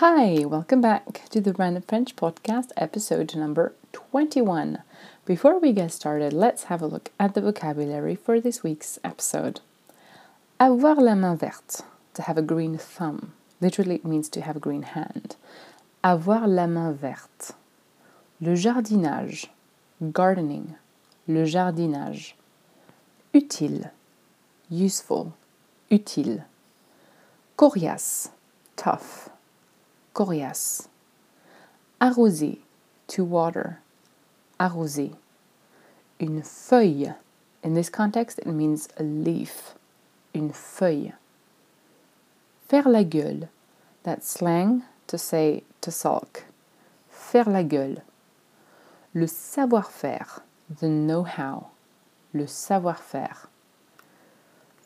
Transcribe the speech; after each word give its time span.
Hi, 0.00 0.46
welcome 0.46 0.80
back 0.80 1.28
to 1.28 1.42
the 1.42 1.52
Random 1.52 1.82
French 1.82 2.16
Podcast, 2.16 2.70
episode 2.74 3.36
number 3.36 3.74
21. 3.92 4.82
Before 5.26 5.58
we 5.58 5.74
get 5.74 5.92
started, 5.92 6.32
let's 6.32 6.64
have 6.64 6.80
a 6.80 6.86
look 6.86 7.10
at 7.20 7.34
the 7.34 7.42
vocabulary 7.42 8.14
for 8.14 8.40
this 8.40 8.62
week's 8.62 8.98
episode. 9.04 9.60
Avoir 10.58 10.94
la 10.94 11.14
main 11.14 11.36
verte, 11.36 11.82
to 12.14 12.22
have 12.22 12.38
a 12.38 12.42
green 12.42 12.78
thumb. 12.78 13.34
Literally, 13.60 13.96
it 13.96 14.06
means 14.06 14.30
to 14.30 14.40
have 14.40 14.56
a 14.56 14.58
green 14.58 14.84
hand. 14.84 15.36
Avoir 16.02 16.48
la 16.48 16.66
main 16.66 16.94
verte. 16.94 17.52
Le 18.40 18.56
jardinage, 18.56 19.48
gardening. 20.12 20.76
Le 21.28 21.44
jardinage. 21.44 22.34
Utile, 23.34 23.90
useful, 24.70 25.34
utile. 25.90 26.46
Coriace, 27.58 28.30
tough 28.76 29.28
coriace. 30.14 30.88
Arroser, 32.00 32.58
to 33.08 33.24
water. 33.24 33.80
Arroser. 34.58 35.12
Une 36.18 36.42
feuille. 36.42 37.14
In 37.62 37.74
this 37.74 37.90
context, 37.90 38.38
it 38.38 38.46
means 38.46 38.88
a 38.98 39.02
leaf. 39.02 39.74
Une 40.34 40.52
feuille. 40.52 41.12
Faire 42.68 42.88
la 42.88 43.04
gueule. 43.04 43.48
That's 44.02 44.28
slang 44.28 44.82
to 45.08 45.18
say 45.18 45.64
to 45.80 45.90
sulk. 45.90 46.44
Faire 47.10 47.50
la 47.50 47.62
gueule. 47.62 48.02
Le 49.12 49.26
savoir-faire. 49.26 50.42
The 50.80 50.88
know-how. 50.88 51.68
Le 52.32 52.46
savoir-faire. 52.46 53.48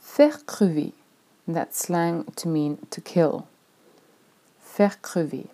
Faire 0.00 0.44
crever. 0.46 0.92
That's 1.46 1.78
slang 1.78 2.24
to 2.36 2.48
mean 2.48 2.78
to 2.90 3.00
kill. 3.00 3.46
Faire 4.74 5.00
crever. 5.00 5.46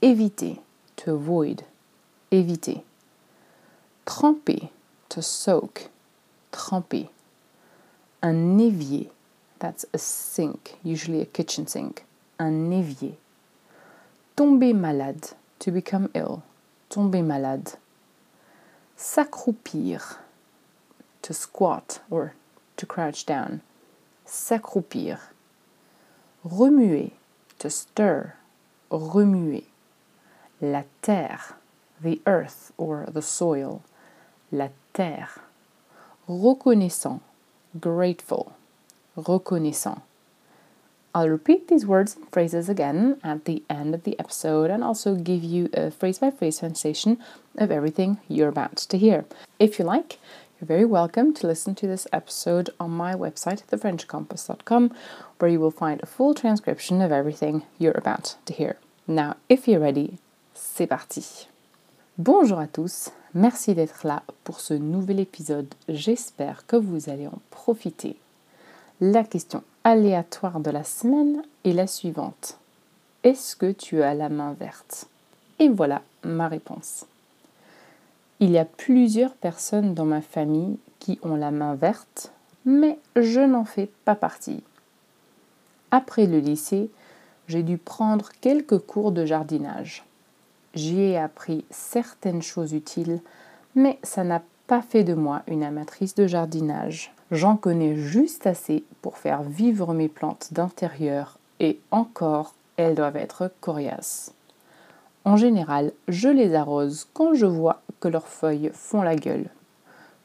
Éviter. 0.00 0.60
To 0.94 1.14
avoid. 1.14 1.64
Éviter. 2.30 2.84
Tremper. 4.06 4.70
To 5.08 5.20
soak. 5.20 5.88
Tremper. 6.52 7.08
Un 8.22 8.58
évier. 8.58 9.10
That's 9.58 9.84
a 9.92 9.98
sink, 9.98 10.76
usually 10.84 11.20
a 11.20 11.26
kitchen 11.26 11.66
sink. 11.66 12.04
Un 12.38 12.70
évier. 12.70 13.16
Tomber 14.36 14.72
malade. 14.72 15.32
To 15.58 15.72
become 15.72 16.10
ill. 16.14 16.44
Tomber 16.88 17.24
malade. 17.24 17.72
S'accroupir. 18.96 20.18
To 21.22 21.34
squat 21.34 21.98
or 22.08 22.34
to 22.76 22.86
crouch 22.86 23.26
down. 23.26 23.62
S'accroupir. 24.24 25.18
Remuer 26.44 27.10
to 27.58 27.70
stir, 27.70 28.34
remuer. 28.90 29.62
La 30.60 30.82
terre, 31.02 31.54
the 32.00 32.20
earth 32.26 32.72
or 32.76 33.06
the 33.10 33.22
soil. 33.22 33.82
La 34.50 34.68
terre. 34.92 35.40
Reconnaissant, 36.26 37.22
grateful, 37.80 38.54
reconnaissant. 39.16 40.02
I'll 41.14 41.28
repeat 41.28 41.68
these 41.68 41.86
words 41.86 42.16
and 42.16 42.30
phrases 42.30 42.68
again 42.68 43.18
at 43.24 43.44
the 43.44 43.62
end 43.70 43.94
of 43.94 44.04
the 44.04 44.18
episode 44.20 44.70
and 44.70 44.84
also 44.84 45.14
give 45.14 45.42
you 45.42 45.70
a 45.72 45.90
phrase 45.90 46.18
by 46.18 46.30
phrase 46.30 46.58
translation 46.58 47.18
of 47.56 47.70
everything 47.70 48.18
you're 48.28 48.48
about 48.48 48.76
to 48.76 48.98
hear. 48.98 49.24
If 49.58 49.78
you 49.78 49.84
like, 49.84 50.18
you're 50.60 50.66
very 50.66 50.84
welcome 50.84 51.32
to 51.32 51.46
listen 51.46 51.74
to 51.76 51.86
this 51.86 52.08
episode 52.12 52.70
on 52.80 52.90
my 52.90 53.14
website, 53.14 53.62
thefrenchcompass.com, 53.70 54.90
where 55.38 55.50
you 55.50 55.60
will 55.60 55.70
find 55.70 56.02
a 56.02 56.06
full 56.06 56.34
transcription 56.34 57.00
of 57.00 57.12
everything 57.12 57.62
you're 57.78 57.96
about 57.96 58.34
to 58.44 58.52
hear. 58.52 58.76
Now, 59.06 59.36
if 59.48 59.68
you're 59.68 59.80
ready, 59.80 60.18
c'est 60.54 60.88
parti. 60.88 61.46
Bonjour 62.18 62.58
à 62.58 62.66
tous, 62.66 63.10
merci 63.34 63.74
d'être 63.74 64.04
là 64.04 64.24
pour 64.42 64.58
ce 64.58 64.74
nouvel 64.74 65.20
épisode. 65.20 65.72
J'espère 65.88 66.66
que 66.66 66.76
vous 66.76 67.08
allez 67.08 67.28
en 67.28 67.38
profiter. 67.50 68.16
La 69.00 69.22
question 69.22 69.62
aléatoire 69.84 70.58
de 70.58 70.72
la 70.72 70.82
semaine 70.82 71.42
est 71.64 71.72
la 71.72 71.86
suivante. 71.86 72.58
Est-ce 73.22 73.54
que 73.54 73.70
tu 73.70 74.02
as 74.02 74.14
la 74.14 74.28
main 74.28 74.54
verte? 74.58 75.06
Et 75.60 75.68
voilà 75.68 76.02
ma 76.24 76.48
réponse. 76.48 77.06
Il 78.40 78.50
y 78.50 78.58
a 78.58 78.64
plusieurs 78.64 79.34
personnes 79.34 79.94
dans 79.94 80.04
ma 80.04 80.20
famille 80.20 80.78
qui 81.00 81.18
ont 81.22 81.34
la 81.34 81.50
main 81.50 81.74
verte, 81.74 82.32
mais 82.64 82.98
je 83.16 83.40
n'en 83.40 83.64
fais 83.64 83.90
pas 84.04 84.14
partie. 84.14 84.62
Après 85.90 86.26
le 86.26 86.38
lycée, 86.38 86.88
j'ai 87.48 87.64
dû 87.64 87.78
prendre 87.78 88.28
quelques 88.40 88.78
cours 88.78 89.10
de 89.10 89.24
jardinage. 89.24 90.04
J'y 90.74 91.00
ai 91.00 91.18
appris 91.18 91.64
certaines 91.70 92.42
choses 92.42 92.74
utiles, 92.74 93.20
mais 93.74 93.98
ça 94.04 94.22
n'a 94.22 94.42
pas 94.68 94.82
fait 94.82 95.02
de 95.02 95.14
moi 95.14 95.42
une 95.48 95.64
amatrice 95.64 96.14
de 96.14 96.28
jardinage. 96.28 97.12
J'en 97.32 97.56
connais 97.56 97.96
juste 97.96 98.46
assez 98.46 98.84
pour 99.02 99.18
faire 99.18 99.42
vivre 99.42 99.94
mes 99.94 100.08
plantes 100.08 100.52
d'intérieur 100.52 101.38
et 101.58 101.80
encore, 101.90 102.54
elles 102.76 102.94
doivent 102.94 103.16
être 103.16 103.50
coriaces. 103.60 104.32
En 105.24 105.36
général, 105.36 105.92
je 106.06 106.28
les 106.28 106.54
arrose 106.54 107.08
quand 107.12 107.34
je 107.34 107.46
vois 107.46 107.82
que 108.00 108.08
leurs 108.08 108.28
feuilles 108.28 108.70
font 108.74 109.02
la 109.02 109.16
gueule. 109.16 109.48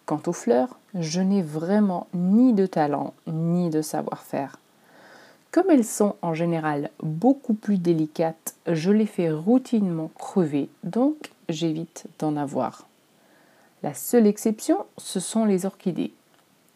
Quant 0.06 0.22
aux 0.28 0.34
fleurs, 0.34 0.78
je 0.94 1.22
n'ai 1.22 1.42
vraiment 1.42 2.08
ni 2.14 2.54
de 2.54 2.66
talent 2.66 3.14
ni 3.28 3.70
de 3.70 3.82
savoir-faire. 3.82 4.58
Comme 5.52 5.70
elles 5.70 5.86
sont 5.86 6.16
en 6.22 6.34
général 6.34 6.90
beaucoup 7.02 7.54
plus 7.54 7.78
délicates, 7.78 8.56
je 8.68 8.92
les 8.92 9.06
fais 9.06 9.32
routinement 9.32 10.10
crever, 10.18 10.68
donc 10.84 11.32
j'évite 11.48 12.06
d'en 12.20 12.36
avoir. 12.36 12.88
La 13.84 13.94
seule 13.94 14.28
exception, 14.28 14.86
ce 14.98 15.20
sont 15.20 15.46
les 15.46 15.66
orchidées. 15.66 16.14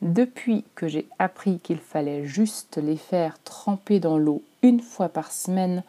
Depuis 0.01 0.63
que 0.75 0.87
j'ai 0.87 1.07
appris 1.17 1.59
qu'il 1.59 1.79
fallait 1.79 2.25
juste 2.25 2.77
les 2.77 2.97
faire 2.97 3.41
tremper 3.43 3.99
dans 3.99 4.17
l'eau 4.17 4.43
une 4.61 4.79
fois 4.79 5.09
par 5.09 5.31
semaine 5.31 5.83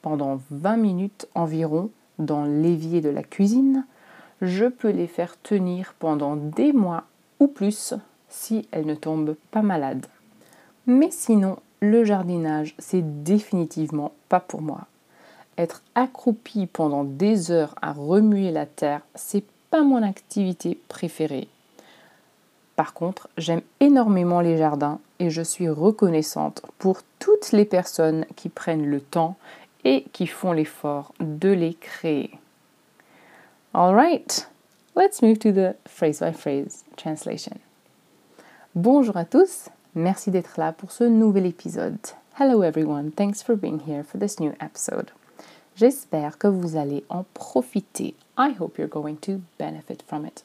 pendant 0.00 0.40
20 0.50 0.76
minutes 0.76 1.26
environ 1.34 1.90
dans 2.18 2.44
l'évier 2.44 3.00
de 3.00 3.08
la 3.08 3.22
cuisine, 3.22 3.84
je 4.42 4.66
peux 4.66 4.90
les 4.90 5.06
faire 5.06 5.40
tenir 5.40 5.94
pendant 5.98 6.36
des 6.36 6.72
mois 6.72 7.04
ou 7.40 7.48
plus 7.48 7.94
si 8.28 8.68
elles 8.70 8.86
ne 8.86 8.94
tombent 8.94 9.36
pas 9.50 9.62
malades. 9.62 10.06
Mais 10.86 11.10
sinon, 11.10 11.58
le 11.80 12.04
jardinage, 12.04 12.74
c'est 12.78 13.22
définitivement 13.22 14.12
pas 14.28 14.40
pour 14.40 14.62
moi. 14.62 14.86
Être 15.56 15.82
accroupi 15.94 16.66
pendant 16.66 17.04
des 17.04 17.50
heures 17.50 17.74
à 17.82 17.92
remuer 17.92 18.50
la 18.50 18.66
terre, 18.66 19.02
c'est 19.14 19.44
pas 19.70 19.82
mon 19.82 20.02
activité 20.02 20.78
préférée. 20.88 21.48
Par 22.76 22.94
contre, 22.94 23.28
j'aime 23.36 23.62
énormément 23.80 24.40
les 24.40 24.56
jardins 24.56 25.00
et 25.18 25.30
je 25.30 25.42
suis 25.42 25.68
reconnaissante 25.68 26.62
pour 26.78 27.00
toutes 27.18 27.50
les 27.50 27.64
personnes 27.64 28.24
qui 28.36 28.48
prennent 28.48 28.86
le 28.86 29.00
temps 29.00 29.36
et 29.84 30.04
qui 30.12 30.28
font 30.28 30.52
l'effort 30.52 31.12
de 31.18 31.48
les 31.48 31.74
créer. 31.74 32.30
All 33.74 33.94
right, 33.94 34.46
let's 34.94 35.20
move 35.20 35.40
to 35.40 35.52
the 35.52 35.76
phrase 35.86 36.20
by 36.20 36.32
phrase 36.32 36.84
translation. 36.96 37.58
Bonjour 38.74 39.14
à 39.14 39.26
tous, 39.26 39.68
merci 39.94 40.30
d'être 40.30 40.58
là 40.58 40.72
pour 40.72 40.90
ce 40.90 41.04
nouvel 41.04 41.44
épisode. 41.44 41.98
Hello 42.40 42.62
everyone, 42.62 43.12
thanks 43.12 43.42
for 43.42 43.56
being 43.56 43.80
here 43.80 44.02
for 44.02 44.18
this 44.18 44.40
new 44.40 44.54
episode. 44.58 45.10
J'espère 45.76 46.38
que 46.38 46.48
vous 46.48 46.76
allez 46.76 47.04
en 47.10 47.26
profiter. 47.34 48.14
I 48.38 48.54
hope 48.58 48.78
you're 48.78 48.88
going 48.88 49.16
to 49.16 49.42
benefit 49.58 50.02
from 50.02 50.24
it. 50.24 50.44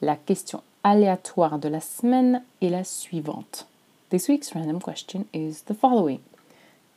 La 0.00 0.16
question 0.16 0.64
aléatoire 0.82 1.60
de 1.60 1.68
la 1.68 1.80
semaine 1.80 2.42
est 2.60 2.70
la 2.70 2.82
suivante. 2.82 3.66
This 4.10 4.26
week's 4.26 4.52
random 4.52 4.80
question 4.80 5.26
is 5.32 5.62
the 5.66 5.74
following. 5.74 6.20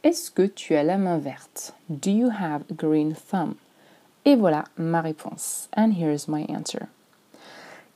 Est-ce 0.04 0.32
que 0.32 0.48
tu 0.48 0.76
as 0.76 0.84
la 0.84 0.98
main 0.98 1.20
verte? 1.20 1.74
Do 1.88 2.10
you 2.10 2.32
have 2.32 2.64
a 2.72 2.74
green 2.74 3.14
thumb? 3.14 3.58
Et 4.26 4.36
voilà 4.36 4.66
ma 4.78 5.02
réponse. 5.02 5.70
And 5.76 5.92
here's 5.98 6.28
my 6.28 6.46
answer. 6.50 6.88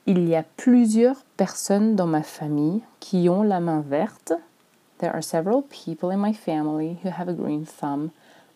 Il 0.06 0.28
y 0.28 0.36
a 0.36 0.44
plusieurs 0.56 1.22
personnes 1.36 1.96
dans 1.96 2.06
ma 2.06 2.22
famille 2.22 2.82
qui 3.00 3.28
ont 3.28 3.42
la 3.42 3.60
main 3.60 3.80
verte. 3.80 4.32
There 4.98 5.12
are 5.12 5.22
several 5.22 5.62
people 5.62 6.10
in 6.10 6.18
my 6.18 6.32
family 6.32 6.98
who 7.02 7.10
have 7.10 7.28
a 7.28 7.32
green 7.32 7.64
thumb, 7.66 8.10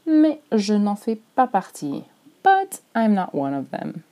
mais 0.06 0.40
je 0.52 0.75
n'en 0.75 0.96
fais 0.96 1.20
pas 1.34 1.46
partie. 1.46 2.05
But 2.43 2.81
I'm 2.94 3.14
not 3.14 3.34
one 3.34 3.55
of 3.55 3.70
them. 3.70 4.02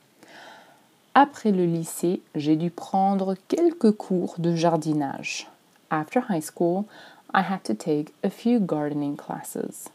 Après 1.15 1.51
le 1.51 1.65
lycée, 1.65 2.21
j'ai 2.35 2.55
dû 2.55 2.69
prendre 2.69 3.35
quelques 3.47 3.91
cours 3.91 4.35
de 4.37 4.55
jardinage. 4.55 5.47
After 5.89 6.21
high 6.29 6.41
school, 6.41 6.85
I 7.33 7.41
had 7.41 7.63
to 7.63 7.73
take 7.73 8.13
a 8.23 8.29
few 8.29 8.59
gardening 8.59 9.15
classes. 9.15 9.89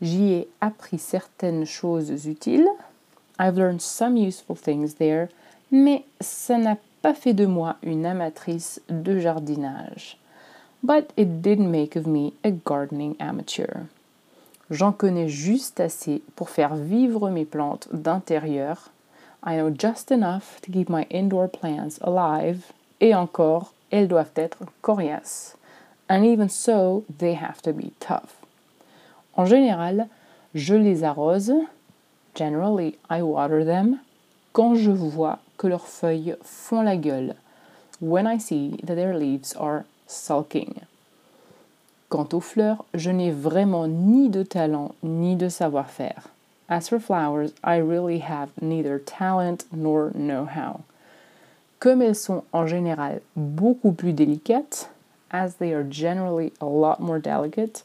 J'y 0.00 0.46
appris 0.60 0.98
certaines 0.98 1.64
choses 1.64 2.26
utiles. 2.26 2.68
I've 3.38 3.56
learned 3.56 3.80
some 3.80 4.16
useful 4.16 4.56
things 4.56 4.94
there, 4.94 5.28
mais 5.70 6.04
ça 6.20 6.58
n'a 6.58 6.76
pas 7.02 7.14
fait 7.14 7.34
de 7.34 7.46
moi 7.46 7.76
une 7.82 8.06
amatrice 8.06 8.80
de 8.88 9.18
jardinage. 9.18 10.16
But 10.82 11.12
it 11.16 11.42
didn't 11.42 11.70
make 11.70 11.96
of 11.96 12.06
me 12.06 12.32
a 12.44 12.50
gardening 12.50 13.16
amateur. 13.18 13.86
J'en 14.70 14.92
connais 14.92 15.28
juste 15.28 15.80
assez 15.80 16.22
pour 16.36 16.50
faire 16.50 16.76
vivre 16.76 17.30
mes 17.30 17.44
plantes 17.44 17.88
d'intérieur. 17.92 18.90
I 19.44 19.56
know 19.56 19.70
just 19.70 20.10
enough 20.10 20.60
to 20.62 20.72
keep 20.72 20.88
my 20.88 21.06
indoor 21.10 21.48
plants 21.48 21.98
alive. 22.02 22.72
Et 23.00 23.14
encore, 23.14 23.72
elles 23.90 24.08
doivent 24.08 24.36
être 24.36 24.58
coriaces. 24.82 25.56
And 26.08 26.24
even 26.24 26.48
so, 26.48 27.04
they 27.18 27.34
have 27.34 27.62
to 27.62 27.72
be 27.72 27.92
tough. 27.98 28.37
En 29.38 29.46
général, 29.46 30.08
je 30.54 30.74
les 30.74 31.04
arrose. 31.04 31.52
Generally, 32.34 32.98
I 33.08 33.22
water 33.22 33.64
them. 33.64 34.00
Quand 34.52 34.74
je 34.74 34.90
vois 34.90 35.38
que 35.56 35.68
leurs 35.68 35.86
feuilles 35.86 36.34
font 36.42 36.82
la 36.82 36.96
gueule. 36.96 37.36
When 38.00 38.26
I 38.26 38.38
see 38.38 38.76
that 38.84 38.96
their 38.96 39.16
leaves 39.16 39.54
are 39.56 39.84
sulking. 40.08 40.80
Quant 42.08 42.28
aux 42.32 42.40
fleurs, 42.40 42.84
je 42.94 43.10
n'ai 43.10 43.30
vraiment 43.30 43.86
ni 43.86 44.28
de 44.28 44.42
talent 44.42 44.96
ni 45.04 45.36
de 45.36 45.48
savoir-faire. 45.48 46.28
As 46.68 46.88
for 46.88 46.98
flowers, 46.98 47.52
I 47.62 47.76
really 47.76 48.18
have 48.18 48.50
neither 48.60 48.98
talent 48.98 49.66
nor 49.72 50.10
know-how. 50.14 50.80
Comme 51.78 52.02
elles 52.02 52.16
sont 52.16 52.42
en 52.52 52.66
général 52.66 53.20
beaucoup 53.36 53.92
plus 53.92 54.12
délicates, 54.12 54.88
as 55.30 55.54
they 55.58 55.72
are 55.72 55.84
generally 55.84 56.52
a 56.60 56.66
lot 56.66 56.98
more 56.98 57.20
delicate, 57.20 57.84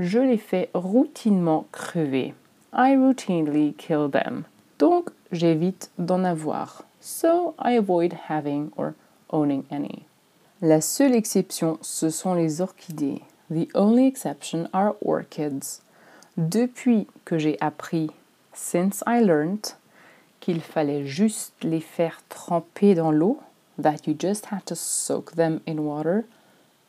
je 0.00 0.18
les 0.18 0.38
fais 0.38 0.70
routinement 0.74 1.66
crever. 1.72 2.34
I 2.72 2.94
routinely 2.96 3.74
kill 3.74 4.08
them. 4.10 4.44
Donc, 4.78 5.10
j'évite 5.32 5.90
d'en 5.98 6.24
avoir. 6.24 6.84
So, 7.00 7.54
I 7.58 7.76
avoid 7.76 8.12
having 8.28 8.70
or 8.76 8.94
owning 9.30 9.64
any. 9.70 10.04
La 10.62 10.80
seule 10.80 11.14
exception, 11.14 11.78
ce 11.82 12.10
sont 12.10 12.34
les 12.34 12.60
orchidées. 12.60 13.22
The 13.50 13.68
only 13.74 14.06
exception 14.06 14.68
are 14.72 14.94
orchids. 15.00 15.80
Depuis 16.36 17.06
que 17.24 17.38
j'ai 17.38 17.58
appris, 17.60 18.10
since 18.52 19.02
I 19.06 19.20
learned, 19.20 19.74
qu'il 20.40 20.60
fallait 20.60 21.04
juste 21.04 21.54
les 21.62 21.80
faire 21.80 22.22
tremper 22.28 22.94
dans 22.94 23.10
l'eau, 23.10 23.40
that 23.80 24.06
you 24.06 24.14
just 24.18 24.46
had 24.46 24.64
to 24.66 24.74
soak 24.74 25.34
them 25.34 25.60
in 25.66 25.78
water, 25.78 26.24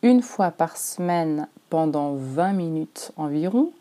une 0.04 0.22
fois 0.22 0.52
par 0.52 0.78
semaine 0.78 1.48
pendant 1.70 2.16
20 2.16 2.54
minutes 2.54 3.12
environ, 3.18 3.72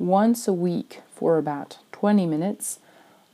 once 0.00 0.48
a 0.48 0.52
week 0.52 1.02
for 1.14 1.36
about 1.36 1.78
20 2.00 2.26
minutes, 2.26 2.78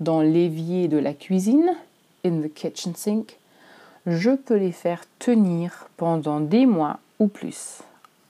dans 0.00 0.22
l'évier 0.22 0.88
de 0.88 0.98
la 0.98 1.12
cuisine, 1.12 1.76
in 2.24 2.40
the 2.40 2.48
kitchen 2.48 2.94
sink, 2.94 3.38
je 4.06 4.30
peux 4.30 4.56
les 4.56 4.72
faire 4.72 5.04
tenir 5.18 5.88
pendant 5.96 6.40
des 6.40 6.64
mois 6.64 6.98
ou 7.18 7.26
plus. 7.26 7.82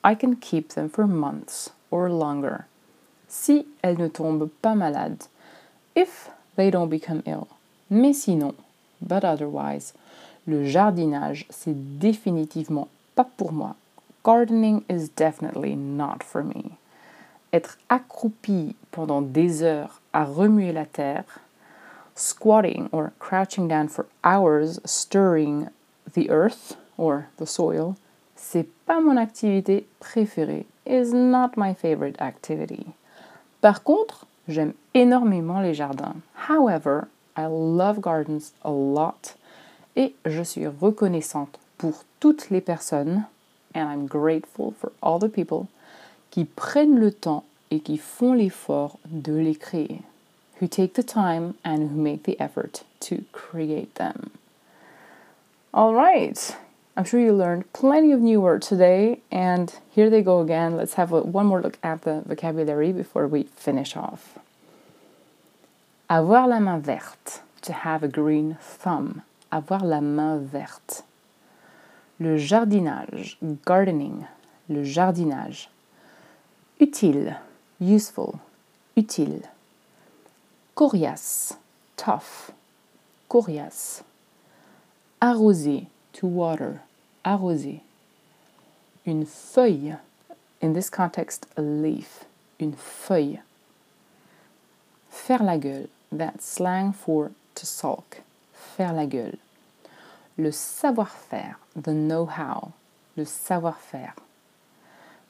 I 0.05 0.17
can 0.17 0.35
keep 0.35 0.75
them 0.75 0.89
for 0.89 1.07
months 1.07 1.71
or 1.91 2.09
longer. 2.09 2.65
Si 3.29 3.67
elles 3.83 3.99
ne 3.99 4.09
tombent 4.09 4.49
pas 4.63 4.75
malades. 4.75 5.29
If 5.95 6.31
they 6.57 6.71
don't 6.71 6.89
become 6.89 7.23
ill. 7.27 7.47
Mais 7.91 8.13
sinon, 8.13 8.55
but 9.01 9.25
otherwise, 9.25 9.95
le 10.47 10.65
jardinage, 10.65 11.47
c'est 11.51 11.99
définitivement 11.99 12.89
pas 13.15 13.29
pour 13.37 13.53
moi. 13.53 13.77
Gardening 14.23 14.85
is 14.89 15.09
definitely 15.09 15.75
not 15.75 16.23
for 16.23 16.43
me. 16.43 16.79
Être 17.53 17.79
accroupi 17.89 18.75
pendant 18.91 19.23
des 19.23 19.63
heures 19.63 20.01
à 20.13 20.25
remuer 20.25 20.73
la 20.73 20.85
terre, 20.85 21.41
squatting 22.15 22.89
or 22.93 23.13
crouching 23.19 23.67
down 23.67 23.89
for 23.89 24.07
hours 24.23 24.79
stirring 24.85 25.69
the 26.13 26.31
earth 26.31 26.77
or 26.99 27.29
the 27.39 27.47
soil, 27.47 27.97
c'est 28.37 28.69
pas 28.87 29.01
mon 29.01 29.17
activité 29.17 29.87
préférée. 30.01 30.67
Is 30.87 31.13
not 31.15 31.57
my 31.57 31.73
favorite 31.73 32.21
activity. 32.21 32.87
Par 33.61 33.85
contre, 33.85 34.27
j'aime 34.49 34.75
énormément 34.95 35.61
les 35.61 35.75
jardins. 35.75 36.17
However, 36.49 37.09
I 37.37 37.47
love 37.47 38.01
gardens 38.01 38.53
a 38.65 38.71
lot 38.71 39.37
et 39.97 40.15
je 40.25 40.43
suis 40.43 40.67
reconnaissante 40.67 41.59
pour 41.79 42.05
toutes 42.19 42.51
les 42.51 42.61
personnes 42.61 43.25
and 43.75 43.89
I'm 43.89 44.07
grateful 44.07 44.73
for 44.73 44.93
all 45.03 45.19
the 45.19 45.29
people 45.29 45.69
qui 46.31 46.45
prennent 46.45 46.99
le 46.99 47.11
temps 47.11 47.45
et 47.71 47.81
qui 47.81 47.97
font 47.97 48.35
l'effort 48.35 48.99
de 49.07 49.33
les 49.33 49.55
créer. 49.55 50.03
Who 50.61 50.69
take 50.69 50.95
the 50.95 51.03
time 51.03 51.55
and 51.65 51.91
who 51.91 51.97
make 51.97 52.25
the 52.25 52.39
effort 52.41 52.83
to 53.01 53.25
create 53.33 53.95
them. 53.95 54.31
All 55.73 55.95
right. 55.95 56.57
I'm 56.97 57.05
sure 57.05 57.21
you 57.21 57.33
learned 57.33 57.73
plenty 57.73 58.13
of 58.13 58.21
new 58.21 58.41
words 58.41 58.69
today, 58.69 59.21
and 59.31 59.73
here 59.91 60.11
they 60.11 60.21
go 60.21 60.41
again. 60.41 60.77
Let's 60.77 60.95
have 60.95 61.13
one 61.13 61.47
more 61.47 61.63
look 61.63 61.79
at 61.83 62.03
the 62.03 62.23
vocabulary 62.27 62.93
before 62.93 63.27
we 63.27 63.45
finish 63.45 63.97
off. 63.97 64.39
Avoir 66.11 66.49
la 66.49 66.59
main 66.59 66.83
verte, 66.83 67.41
to 67.63 67.73
have 67.73 68.03
a 68.03 68.09
green 68.09 68.59
thumb. 68.61 69.23
Avoir 69.53 69.81
la 69.81 70.01
main 70.01 70.45
verte. 70.45 71.00
Le 72.21 72.37
jardinage, 72.37 73.39
gardening, 73.65 74.27
le 74.69 74.85
jardinage. 74.85 75.71
Utile, 76.79 77.39
useful, 77.81 78.39
utile. 78.95 79.49
Coriace, 80.75 81.55
tough, 81.97 82.51
coriace. 83.27 84.03
Arroser, 85.23 85.87
to 86.13 86.27
water, 86.27 86.83
arroser. 87.25 87.81
Une 89.07 89.25
feuille, 89.25 89.97
in 90.61 90.75
this 90.75 90.91
context, 90.91 91.47
a 91.57 91.63
leaf, 91.63 92.27
une 92.59 92.75
feuille. 92.75 93.41
Faire 95.09 95.43
la 95.43 95.57
gueule, 95.57 95.89
that's 96.13 96.45
slang 96.45 96.93
for 96.93 97.31
to 97.55 97.65
sulk, 97.65 98.21
faire 98.53 98.93
la 98.93 99.07
gueule. 99.07 99.39
Le 100.41 100.53
savoir-faire, 100.53 101.59
the 101.77 101.93
know-how, 101.93 102.73
le 103.15 103.27
savoir-faire. 103.27 104.15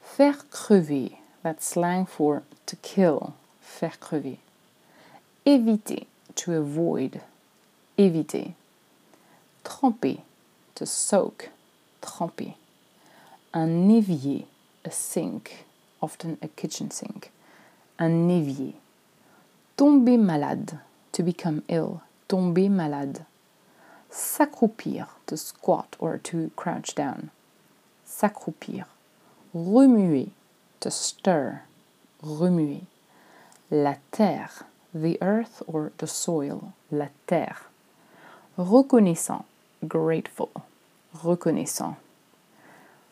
Faire 0.01 0.49
crever, 0.49 1.17
that's 1.43 1.67
slang 1.67 2.05
for 2.05 2.43
to 2.65 2.77
kill, 2.77 3.33
faire 3.59 3.99
crever. 3.99 4.37
Éviter, 5.45 6.07
to 6.35 6.53
avoid, 6.53 7.19
éviter. 7.97 8.53
Tremper, 9.65 10.19
to 10.75 10.85
soak, 10.85 11.49
tremper. 11.99 12.55
Un 13.53 13.89
évier, 13.89 14.45
a 14.85 14.91
sink, 14.91 15.65
often 16.01 16.37
a 16.41 16.47
kitchen 16.47 16.89
sink. 16.89 17.31
Un 17.99 18.29
évier. 18.29 18.75
Tomber 19.75 20.15
malade, 20.15 20.79
to 21.11 21.21
become 21.21 21.63
ill, 21.67 22.01
tomber 22.29 22.69
malade. 22.69 23.25
S'accroupir, 24.11 25.07
to 25.27 25.37
squat 25.37 25.95
or 25.97 26.17
to 26.17 26.51
crouch 26.55 26.93
down. 26.95 27.31
S'accroupir. 28.05 28.85
Remuer, 29.53 30.31
to 30.81 30.91
stir, 30.91 31.61
remuer. 32.21 32.81
La 33.69 33.95
terre, 34.11 34.65
the 34.93 35.17
earth 35.21 35.63
or 35.65 35.93
the 35.97 36.07
soil, 36.07 36.73
la 36.91 37.07
terre. 37.25 37.67
Reconnaissant, 38.57 39.45
grateful, 39.87 40.51
reconnaissant. 41.23 41.95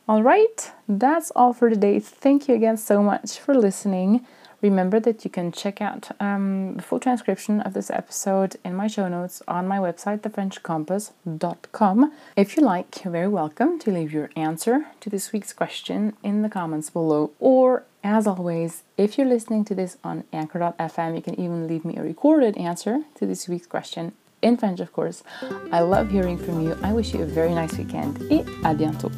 All 0.08 0.22
right, 0.22 0.72
that's 0.88 1.32
all 1.32 1.54
for 1.54 1.70
today. 1.70 2.00
Thank 2.00 2.50
you 2.50 2.56
again 2.56 2.78
so 2.78 3.02
much 3.02 3.40
for 3.40 3.54
listening. 3.56 4.26
Remember 4.62 5.00
that 5.00 5.24
you 5.24 5.30
can 5.32 5.52
check 5.52 5.82
out 5.82 6.10
um, 6.20 6.76
the 6.76 6.82
full 6.82 7.00
transcription 7.00 7.62
of 7.62 7.74
this 7.74 7.90
episode 7.90 8.58
in 8.66 8.76
my 8.76 8.88
show 8.88 9.08
notes 9.08 9.42
on 9.48 9.68
my 9.68 9.78
website, 9.78 10.20
thefrenchcompass.com. 10.20 12.12
If 12.36 12.58
you 12.58 12.64
like, 12.64 13.04
you're 13.04 13.12
very 13.12 13.28
welcome 13.28 13.80
to 13.80 13.92
leave 13.92 14.12
your 14.12 14.30
answer 14.36 14.88
to 15.00 15.10
this 15.10 15.32
week's 15.32 15.54
question 15.54 16.14
in 16.24 16.42
the 16.42 16.50
comments 16.50 16.90
below. 16.90 17.32
Or, 17.40 17.84
as 18.04 18.28
always, 18.28 18.84
if 18.98 19.18
you're 19.18 19.28
listening 19.28 19.64
to 19.66 19.76
this 19.76 19.98
on 20.04 20.26
anchor.fm, 20.34 21.16
you 21.16 21.22
can 21.22 21.40
even 21.40 21.68
leave 21.68 21.86
me 21.86 21.96
a 21.96 22.04
recorded 22.04 22.58
answer 22.58 23.04
to 23.16 23.26
this 23.26 23.48
week's 23.48 23.68
question 23.68 24.14
in 24.42 24.58
French, 24.58 24.80
of 24.80 24.94
course. 24.94 25.24
I 25.72 25.82
love 25.82 26.12
hearing 26.12 26.38
from 26.38 26.62
you. 26.62 26.78
I 26.84 26.94
wish 26.94 27.14
you 27.14 27.22
a 27.22 27.26
very 27.26 27.54
nice 27.54 27.78
weekend 27.78 28.22
et 28.32 28.46
à 28.64 28.76
bientôt. 28.76 29.12